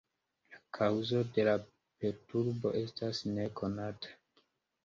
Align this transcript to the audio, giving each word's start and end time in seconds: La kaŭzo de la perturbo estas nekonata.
La 0.53 0.59
kaŭzo 0.77 1.19
de 1.35 1.45
la 1.49 1.53
perturbo 2.05 2.73
estas 2.83 3.23
nekonata. 3.37 4.19